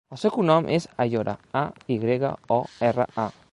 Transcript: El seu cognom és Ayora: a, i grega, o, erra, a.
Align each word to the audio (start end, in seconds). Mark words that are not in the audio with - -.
El 0.15 0.19
seu 0.19 0.31
cognom 0.37 0.69
és 0.77 0.87
Ayora: 1.05 1.35
a, 1.61 1.63
i 1.97 1.99
grega, 2.07 2.35
o, 2.59 2.61
erra, 2.93 3.09
a. 3.27 3.31